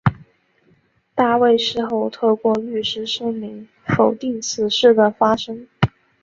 [1.13, 5.67] 大卫事后透过律师声明否定此事的发生。